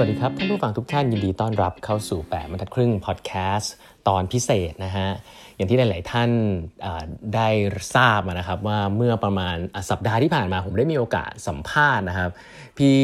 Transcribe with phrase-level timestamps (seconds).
[0.00, 3.72] วัสดีครับท่านผู้ฟังทุกท่านยินดีต้อนรับเข้าสู่8บรรทัดครึ่งพอดแคสต์
[4.08, 5.08] ตอนพิเศษนะฮะ
[5.56, 6.30] อย่างที่หลาย ๆ ท่าน
[7.34, 7.48] ได้
[7.94, 9.56] ทราบนะครับว่าเมื่อประมาณ
[9.90, 12.30] สัปดาห์ที่ผ่านมาผมได้มีโอกาสสัมภาษณ์นะครับ
[12.78, 12.98] พี่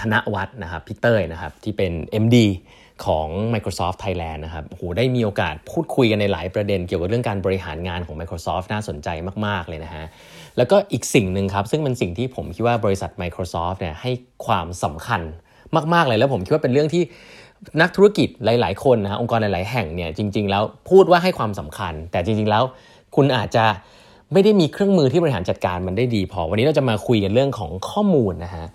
[0.00, 1.92] ธนวัฒน์นะครับพี่เต้ยนะครับที่เป็น
[2.22, 2.36] MD
[3.06, 9.08] ของ Microsoft Thailand นะครับโหได้มีโอกาสพูดคุยกันในหลายประเด็นเกี่ยวกับเรื่องการบริหารงานของ Microsoft น่าสนใจ
[9.46, 10.04] มาก ๆ เลยนะฮะ
[10.56, 14.10] แล้วก็อีกสิ่งหนึ่งครับ ซึ่งเป็นสิ่งที่ผมคิดว่าบริษัท Microsoft เนี่ยให้
[14.46, 15.22] ความสำคัญ
[15.94, 17.02] มากๆเลยแล้วผมคิดว่าเป็นเรื่องที่
[17.80, 22.62] นักธุรกิจหลาย ๆ คนนะฮะองค์กรหลาย ๆ แห่งเนี่ยจริง ๆ แล้วพูดว่าให้ความสำคัญ แต่จริง ๆ แล้ว
[23.16, 23.64] คุณอาจจะ
[24.32, 28.66] ไม่ได้มีเครื่องมือที่บริหารจัดการมันได้ดีพอ วันนี้เราจะมาคุยกันเรื่องของข้อมูลนะฮะ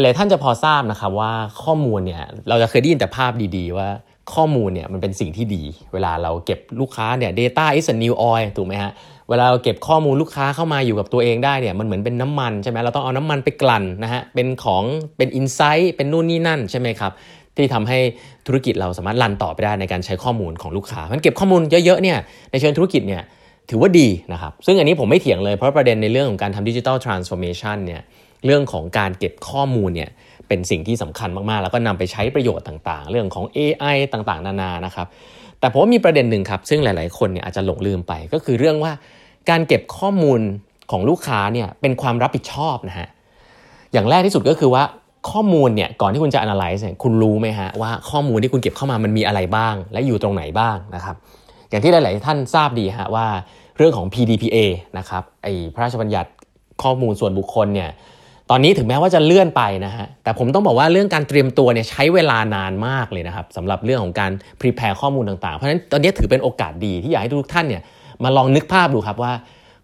[0.00, 3.88] หลายท่านจะพอทราบนะครับว่าข้อมูลเนี่ยเราจะเคยได้ยินแต่ภาพดี ๆ ว่า
[4.34, 5.62] ข้อมูลเนี่ยมันเป็นสิ่งที่ดี
[5.92, 8.92] เวลาเราเก็บลูกค้าเนี่ย data is a new oil ถูกไหมฮะ
[9.28, 14.82] เวลาเราเก็บข้อมูลลูกค้าเข้ามาอยู่กับตัวเองได้เนี่ยมันเหมือนเป็นน้ำมันใช่ไหมเราต้องเอาน้ำมันไปกลั่นนะฮะ เป็นของ
[15.16, 17.12] เป็น insight เป็นนู่นนี่นั่นใช่ไหมครับ
[17.54, 17.98] ที่ทำให้
[18.46, 22.18] ธุรกิจเราสามารถ run ต่อไปได้ในการใช้ข้อมูลของลูกค้ามันเก็บข้อมูลเยอะๆเนี่ย
[22.50, 23.22] ในเชิงธุรกิจเนี่ย
[23.70, 28.02] ถือว่าดีนะครับ ซึ่งอันนี้ผมไม่เถียงเลยเพราะประเด็นในเรื่องของการทำ digital transformation เนี่ย
[28.44, 30.10] เรื่องของการเก็บข้อมูลเนี่ย
[30.48, 35.06] เป็นสิ่งที่สำคัญมากๆ แล้วก็นำไปใช้ประโยชน์ต่างๆ เรื่องของ AI ต่างๆ นานานะครับ
[35.60, 38.92] แต่ผมว่ามีประเด็นหนึ่งครับ ซึ่งหลายๆ คนเนี่ยอาจจะหลงลืมไป ก็คือเรื่องว่า
[39.50, 40.40] การเก็บข้อมูล
[40.90, 43.08] ของลูกค้าเนี่ยเป็นความรับผิดชอบนะฮะ
[43.92, 44.82] อย่างแรกที่สุดก็คือว่า
[45.30, 51.16] ข้อมูลเนี่ยก่อนที่คุณจะ analyze เนี่ยคุณรู้ไหมฮะว่าข้อมูลที่คุณเก็บเข้ามามันมีอะไรบ้าง และอยู่ตรงไหนบ้างนะครับ
[51.70, 53.26] อย่างที่หลาย ๆ ท่านทราบดีฮะว่า
[53.76, 54.58] เรื่องของ PDPA
[54.98, 56.30] นะครับไอพระราชบัญญัติ
[56.82, 57.90] ข้อมูลส่วนบุคคลเนี่ย
[58.50, 64.30] ตอนนี้ถึงแม้ว่าจะเลื่อนไปนะฮะ แต่ผมต้องบอกว่าเรื่องการเตรียมตัวเนี่ยใช้เวลานานมากเลยนะครับสำหรับเรื่องของการ
[64.60, 67.82] prepare ข้อมูลต่างๆ เพราะฉะนั้นตอนนี้ถือเป็นโอกาสดีที่อยากให้ทุกท่านเนี่ย
[68.24, 69.32] มาลองนึกภาพดูครับว่า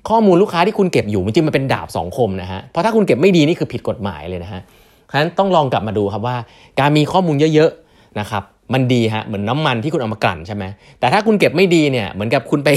[0.09, 4.61] ข้อมูลลูกค้าที่คุณเก็บอยู่จริงมันเป็นดาบสองคมนะฮะ เพราะถ้าคุณเก็บไม่ดีนี่คือผิดกฎหมายเลยนะฮะ
[5.05, 6.37] เพราะฉะนั้นต้องลองกลับมาดูครับว่า
[6.81, 8.43] การมีข้อมูลเยอะๆนะครับ
[8.75, 10.65] มันดีฮะเหมือนน้ามันที่คุณเอามากลั่นใช่ไหม
[11.01, 12.71] แต่ถ้าคุณเก็บไม่ดีเนี่ยเหมือนกับคุณไป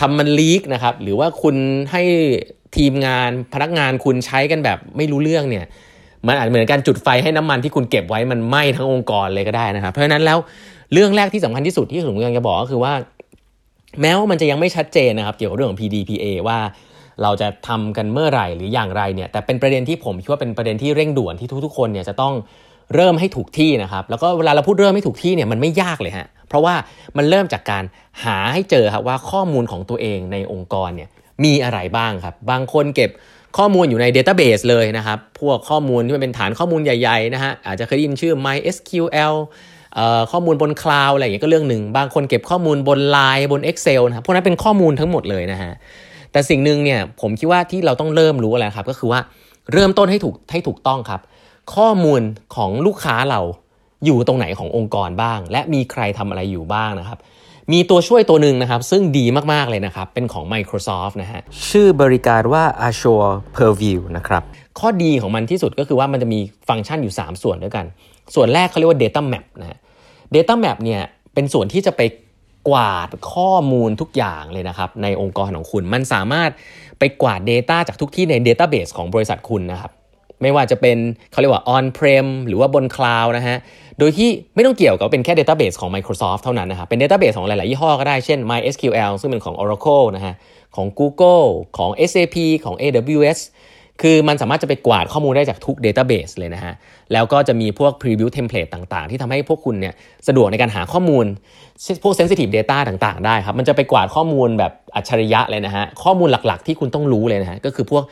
[0.00, 1.54] ทำมันลีกนะครับหรือว่าคุณ
[1.92, 2.02] ให้
[2.76, 5.64] ทีมงานพนักงานคุณใช้กันแบบไม่รู้เรื่องเนี่ย
[6.26, 10.38] มันอาจเหมือนการจุดไฟให้น้ำมันที่คุณเก็บไว้มันไหม้ทั้งองค์กรเลยก็ได้นะครับ เพราะฉะนั้นแล้ว
[10.92, 12.92] เรื่องแรกที่สำคัญที่สุดที่ผมกำลังจะบอกก็คือว่า
[14.00, 16.58] แม้ว่ามันจะยังไม่ชัดเจนนะครับ เกี่ยวกับเรื่องของ PDPA ว่า
[17.22, 22.34] เราจะทำกันเมื่อไหร่หรืออย่างไรเนี่ย แต่เป็นประเด็นที่ผมคิดว่าเป็นประเด็นที่เร่งด่วนที่ทุกๆคนเนี่ยจะต้อง
[22.94, 26.74] เริ่มให้ถูกที่นะครับ แล้วก็เวลาเราพูดเริ่มให้ถูกที่เนี่ยมันไม่ยากเลยฮะเพราะว่า
[27.16, 27.84] มันเริ่มจากการ
[28.24, 31.08] หาให้เจอครับว่าข้อมูลของตัวเองในองค์กรเนี่ย
[31.44, 33.10] มีอะไรบ้างครับ บางคนเก็บ
[33.58, 39.34] ข้อมูลอยู่ใน Database เลยนะครับ พวกข้อมูลที่มันเป็นฐานข้อมูลใหญ่ๆนะฮะอาจจะเคยได้ยินชื่อ MySQL
[40.32, 45.72] ข้อมูลบนคลาวอะไรอย่างเงี้ยก็เรื่องหนึ่ง บางคนเก็บข้อมูลบน Line บน Excel นะครับพวกนั้นเป็นข้อมูลทั้งหมดเลยนะฮะ
[46.32, 49.20] แต่สิ่งหนึ่งเนี่ยผมคิดว่าที่เราต้องเริ่มรู้อะไรครับ ก็คือว่า
[49.72, 51.20] เริ่มต้นให้ถูกให้ถูกต้องครับ
[51.74, 52.20] ข้อมูล
[52.56, 53.40] ของลูกค้าเรา
[54.04, 57.18] อยู่ตรงไหนขององค์กรบ้าง และมีใครทำอะไรอยู่บ้างนะครับ
[57.72, 61.40] มีตัวช่วยตัวหนึ่งนะครับ ซึ่งดีมาก ๆ เลยนะครับ เป็นของ Microsoft นะฮะ
[61.70, 64.42] ชื่อบริการว่า Azure Purview นะครับ
[64.78, 67.86] ข้อดีของมันที่สุดก็คือว่ามันจะมีฟังก์ชันอยู่ 3 ส่วนด้วยกัน
[68.34, 69.78] ส่วนแรกเขาเรียกว่า Data Map นะฮะ
[70.34, 71.02] Data Map เนี่ย
[71.34, 72.00] เป็นส่วนที่จะไป
[72.68, 76.50] กวาดข้อมูลทุกอย่างเลยนะครับ ในองค์กรของคุณ มันสามารถ
[76.98, 79.92] ไปกวาด Data จากทุกที่ใน Database ของบริษัทคุณนะครับ
[80.42, 80.98] ไม่ว่าจะเป็น
[81.30, 83.58] เขาเรียกว่า on prem หรือว่าบน cloud นะฮะ
[84.02, 90.34] โดยที่ไม่ต้องเกี่ยวกับเป็นแค่ database ของ Microsoft เท่านั้นนะครับเป็น database ของหลาย ๆ ยี่ห้อก็ได้เช่น MySQL ซึ่งเป็นของ Oracle นะฮะ
[90.76, 91.46] ของ Google
[91.78, 93.38] ของ SAP ของ AWS
[94.00, 96.74] คือมันสามารถจะไปกวาดข้อมูลได้จากทุก database เลยนะฮะ
[97.12, 99.94] แล้วก็จะมีพวก preview template ต่างๆ ที่ทำให้พวกคุณเนี่ย
[100.28, 101.24] สะดวกในการหาข้อมูล
[102.02, 108.02] พวก sensitive data ต่างๆ ได้ครับ มันจะไปกวาดข้อมูลแบบอัจฉริยะเลยนะฮะ ข้อมูลหลักๆ ที่คุณต้องรู้เลยนะฮะ ก็คือพวก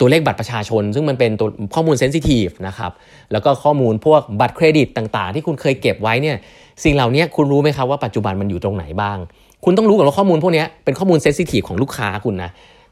[0.00, 2.92] ตัวเลขบัตรประชาชน ซึ่งมันเป็นตัวข้อมูลเซนซิทีฟนะครับ
[3.32, 6.36] แล้วก็ข้อมูลพวกบัตรเครดิตต่าง ๆ ที่คุณเคยเก็บไว้เนี่ย
[6.84, 9.18] สิ่งเหล่านี้คุณรู้ไหมครับว่าปัจจุบันมันอยู่ตรงไหนบ้าง
[9.64, 12.50] คุณต้องรู้ก่อนว่าข้อมูลพวกนี้เป็นข้อมูลเซนซิทีฟของลูกค้าคุณนะ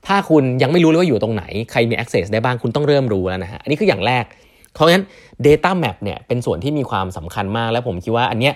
[0.08, 4.24] ถ้าคุณยังไม่รู้เลยว่าอยู่ตรงไหน ใครมี access ได้บ้างคุณต้องเริ่มรู้แล้วนะฮะ อันนี้คืออย่างแรก
[4.74, 5.04] เพราะฉะนั้น
[5.46, 8.54] data map เนี่ยเป็นส่วนที่มีความสำคัญมาก และผมคิดว่าอันเนี้ย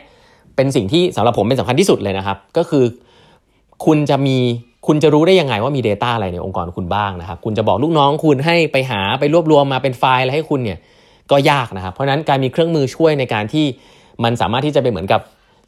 [0.57, 2.85] เป็นสิ่งที่สำหรับผมเป็นสำคัญที่สุดเลยนะครับ ก็คือ
[3.87, 4.37] คุณจะมี
[4.87, 10.79] คุณจะรู้ได้ยังไงว่ามี Data อะไรในองค์กรคุณบ้างนะครับ คุณจะบอกลูกน้องคุณให้ไปหาไปรวบรวมมาเป็นไฟล์อะไรให้คุณเนี่ย
[11.31, 13.67] ก็ยากนะครับ เพราะนั้นการมีเครื่องมือช่วยในการที่
[14.25, 15.21] มันสามารถที่จะเป็นเหมือนกับ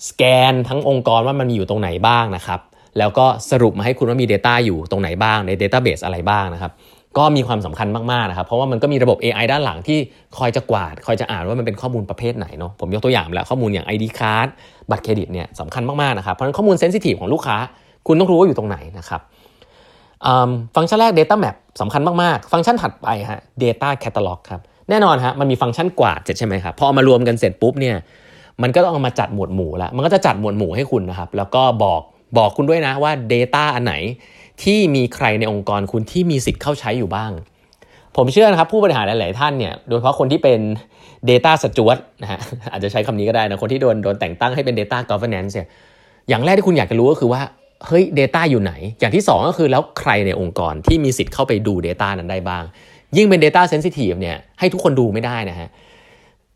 [0.09, 2.61] สแกนทั้งองค์กรว่ามันมีอยู่ตรงไหนบ้างนะครับ
[2.99, 6.73] แล้วก็สรุปมาให้คุณว่ามี Data อยู่ตรงไหนบ้างใน Database อะไรบ้างนะครับ
[7.19, 9.99] ก็มีความสำคัญมากๆนะครับเพราะว่ามันก็มีระบบ AI ด้านหลังที่
[10.39, 14.49] คอยจะกวาด คอยจะอ่านว่ามันเป็นข้อมูลประเภทไหนเนาะผมยกตัวอย่างแล้วข้อมูลอย่าง ID card
[14.91, 17.57] บัตรเครดิตเนี่ยสำคัญมากๆนะครับเพราะฉะนั้นข้อมูล sensitive ของลูกค้า
[18.07, 19.21] คุณต้องรู้ว่าอยู่ตรงไหนนะครับ
[20.77, 24.61] ฟังก์ชันแรก Data Map สำคัญมากๆ ฟังก์ชันถัดไปฮะ Data Catalog ครับ
[24.91, 27.97] แน่นอนฮะมันมีฟังก์ชันกวาดเสร็จใช่ไหมครับพอเอามารวมกันเสร็จปุ๊บเนี่ย
[28.63, 32.01] มันก็ต้องเอามาจัดหมวดหมู่ละมันก็จะจัดหมวดหมู่ให้คุณนะครับแล้วก็บอก
[32.39, 33.95] บอกคุณด้วยนะว่า Data อันไหน
[34.63, 37.33] ที่มีใครในองค์กรคุณที่มีสิทธิ์เข้าใช้อยู่บ้าง
[38.17, 40.61] ผมเชื่อนะครับผู้บริหารหลาย ๆ ท่านเนี่ยโดยเฉพาะคนที่เป็น
[41.31, 42.41] Data สจวตนะฮะ
[42.73, 45.69] อาจจะใช้คำนี้ก็ได้นะ คนที่โดนโดนแต่งตั้งให้เป็น Data Governance เนี่ย
[46.29, 47.43] อย่างแรกที่คุณอยากจะรู้ก็คือว่า
[47.87, 52.65] เฮ้ย Data อยู่ไหน อย่างที่ 2 ก็คือแล้วใครในองค์กรที่มีสิทธิ์เข้าไปดู Data นั้นได้บ้าง
[53.17, 55.69] ยิ่งเป็น Data Sensitive เนี่ยให้ทุกคนดูไม่ได้นะฮะ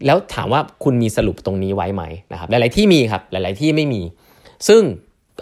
[0.07, 2.03] แล้วถามว่าคุณมีสรุปตรงนี้ไว้ไหม
[2.33, 4.03] นะครับหลาย ๆ ที่มีครับหลาย ๆ ที่ไม่มี
[4.69, 4.83] ซึ่ง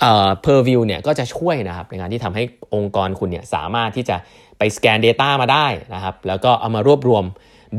[0.01, 2.43] เอ่อ Purview เนี่ยก็จะช่วยนะครับในการที่ทำให้
[2.75, 4.17] องค์กรคุณเนี่ยสามารถที่จะ
[4.59, 7.25] ไปสแกน Data มาได้นะครับ แล้วก็เอามารวบรวม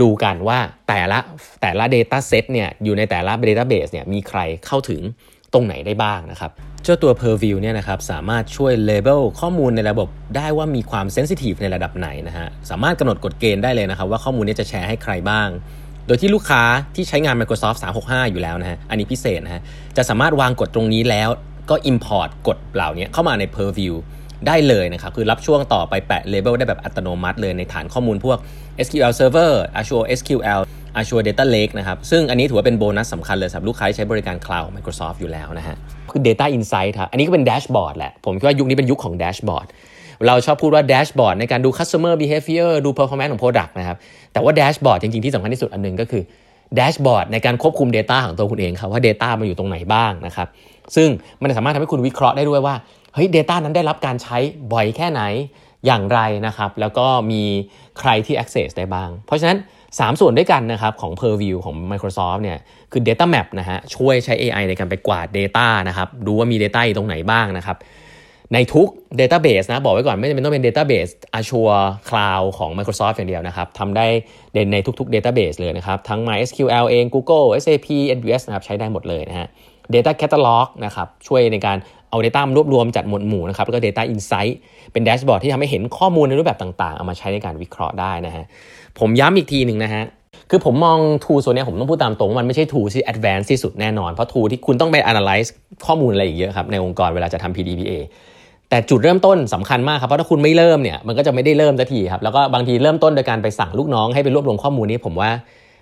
[0.01, 1.19] ดูกันว่าแต่ละ
[1.61, 5.01] แต่ละ Data Set เนี่ยอยู่ในแต่ละ Database เนี่ยมีใครเข้าถึง
[5.53, 6.51] ตรงไหนได้บ้างนะครับ
[6.83, 15.49] เจ้าตัว Purview เนี่ยนะครับสามารถช่วย label ข้อมูลในระบบได้ว่ามีความ sensitive ในระดับไหนนะฮะสามารถกำหนดกฎเกณฑ์ได้เลยนะครับว่าข้อมูลนี้จะแชร์ให้ใครบ้าง
[16.07, 16.63] โดยที่ลูกค้า
[16.95, 19.61] ที่ใช้งาน Microsoft 365 อยู่แล้วนะฮะอันนี้พิเศษนะฮะ
[19.97, 21.29] จะสามารถวางกฎตรงนี้แล้ว
[21.69, 23.93] ก็ import กฎเหล่านี้เข้ามาใน Purview
[24.47, 28.37] ได้เลยนะครับ คือรับช่วงต่อไปแปะ label ได้แบบอัตโนมัติเลยในฐานข้อมูลพวก
[28.85, 30.61] SQL Server Azure SQL
[30.99, 35.77] Azure Data Lake นะครับ ซึ่งอันนี้ถือว่าเป็นโบนัสสำคัญเลยสำหรับลูกค้าใช้บริการ Cloud Microsoft อยู่แล้วนะฮะ
[36.11, 39.67] คือ Data Insight ครับ อันนี้ก็เป็นแดชบอร์ดแหละ ผมคิดว่ายุคนี้เป็นยุคของแดชบอร์ด
[40.27, 43.97] เราชอบพูดว่าแดชบอร์ดในการดู customer behavior ดู performance ของ product นะครับ
[44.33, 46.23] แต่ว่าแดชบอร์ดจริงๆ ที่สำคัญที่สุดอันหนึงก็คือ
[46.75, 50.47] แดชบอร์ดในการควบคุม Data ของตัวคุณเองครับว่า Data มันอยู่ตรงไหนบ้างนะครับ
[50.95, 51.09] ซึ่ง
[51.41, 52.75] มันสามารถทำให้คุณวิเคราะห์ได้ด้วยว่า
[53.13, 54.37] เฮ้ย Data นั้นได้รับการใช้
[54.73, 55.21] บ่อยแค่ไหน
[55.85, 57.43] อย่างไรนะครับ แล้วก็มี
[57.99, 59.57] ใครที่ access ได้บ้าง เพราะฉะนั้น
[59.87, 62.59] 3 ส่วนด้วยกันนะครับของ Purview ของ Microsoft เนี่ย
[62.91, 67.77] คือ Data Map นะฮะช่วยใช้ AI ในการไปกวาด Data นะครับดูว่ามี Data อยู่ตรงไหนบ้างนะครับ
[68.53, 68.87] ในทุก
[69.19, 74.05] Database นะบอกไว้ก่อนไม่จำเป็นต้องเป็น Database Azure Cloud ของ Microsoft อย่างเดียวนะครับทำได้
[74.71, 79.47] ในทุกๆ Database เลยนะครับ ทั้ง MySQL เอง Google SAP AWS นะครับใช้ได้หมดเลยนะฮะ
[79.93, 81.77] Data Catalog นะครับช่วยในการ
[82.09, 84.53] เอา Data มารวบรวมจัดหมวดหมู่นะครับแล้วก็ Data Insight
[84.91, 88.45] เป็นแดชบอร์ดที่ทำให้เห็นข้อมูลในรูปแบบต่าง ๆ เอามาใช้ในการวิเคราะห์ได้นะฮะ
[88.99, 90.03] ผมย้ำอีกทีหนึ่งนะฮะ
[90.49, 95.49] คือผมมองทูส่วนนี้ผมต้องพูดตามตรงว่ามันไม่ใช่ทูที่ advanced ที่สุดแน่นอน เพราะทูที่คุณต้องไป analyze
[95.85, 97.93] ข้อมูลอะไรอีกเยอะครับในองค์กรเวลาจะทำ PDPA
[98.69, 105.29] แต่จุดเริ่มต้นสำคัญมากครับเพราะถ้าคุณไม่เริ่มเนี่ยมันก็จะไม่ได้เริ่มสักทีครับแล้วก็บางทีเริ่มต้นโดยการไปสั่งลูกน้องให้ไปรวบรวมข้อมูลนี้ผมว่า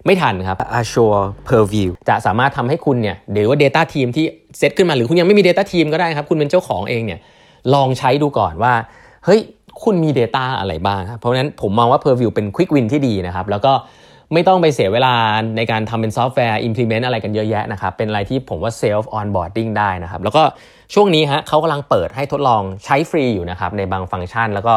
[0.05, 4.25] ไม่ทันครับ Azure Purview จะสามารถทำให้คุณเนี่ยหรือว่า Data Team ที่
[4.57, 7.19] เซตขึ้นมาหรือคุณยังไม่มี Data Team ก็ได้ครับ คุณเป็นเจ้าของเองเนี่ย
[7.73, 8.73] ลองใช้ดูก่อนว่า
[9.25, 9.41] เฮ้ย
[9.83, 13.73] คุณมี Data อะไรบ้างครับเพราะฉะนั้นผมมองว่า Purview เป็น Quick Win ที่ดีนะครับ แล้วก็
[14.33, 15.13] ไม่ต้องไปเสียเวลา
[15.57, 20.43] ในการทำเป็นซอฟต์แวร์ implement อะไรกันเยอะแยะนะครับ เป็นอะไรที่ผมว่า self onboarding ได้นะครับ แล้วก็
[20.93, 24.73] ช่วงนี้ฮะเขากำลังเปิดให้ทดลองใช้ฟรีอยู่นะครับ ในบางฟังก์ชัน แล้วก็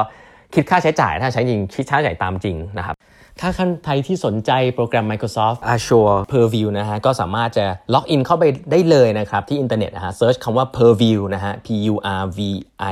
[0.55, 2.95] คิดค่าใช้จ่ายถ้าใช้จริงคิดค่าใช้จ่ายตามจริงนะครับ
[3.40, 3.50] ถ้า
[3.85, 7.64] ใครที่สนใจโปรแกรม Microsoft Azure Purview นะฮะก็สามารถจะ
[7.94, 12.40] ล็อกอินเข้าไปได้เลยนะครับ ที่อินเทอร์เน็ตนะฮะ search คำว่า Purview นะฮะ P U R V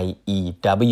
[0.02, 0.04] I
[0.36, 0.38] E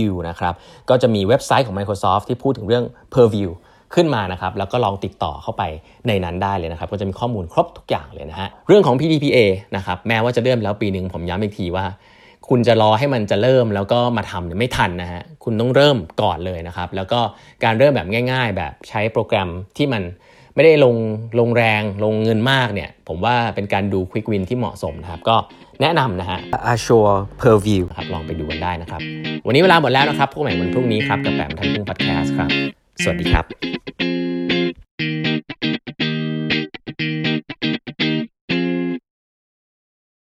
[0.08, 0.54] W นะครับ
[0.90, 2.84] ก็จะมีเว็บไซต์ของ Microsoft ที่พูดถึงเรื่อง
[3.14, 3.50] Purview
[3.94, 5.62] ขึ้นมานะครับแล้วก็ลองติดต่อเข้าไป
[6.06, 9.38] ในนั้นได้เลยนะครับ ก็จะมีข้อมูลครบทุกอย่างเลยนะฮะเรื่องของ PDPA
[9.76, 11.84] นะครับแม้ว่าจะเริ่มแล้วปีหนึ่งผมย้ำอีกทีว่า
[12.48, 17.20] คุณจะรอให้มันจะเริ่มแล้วก็มาทำเนี่ยไม่ทันนะฮะคุณต้องเริ่มก่อนเลยนะครับ แล้วก็
[17.64, 20.02] การเริ่มแบบง่าย ๆ แบบใช้โปรแกรมที่มัน
[20.54, 20.96] ไม่ได้ลง
[21.40, 25.36] ลงแรงลงเงินมากเนี่ย ผมว่าเป็นการดู Quick Win ที่เหมาะสมนะครับ ก็
[25.82, 26.38] แนะนำนะฮะ
[26.72, 29.00] Azure Purview ครับลองไปดูกันได้นะครับ
[29.46, 32.50] วันนี้เวลาหมดแล้วนะครับพบกันใหม่วันพรุ่งนี้ครับ กับแปมทันพุ่งพอดแคสต์ครับ
[33.02, 33.93] สวัสดีครับ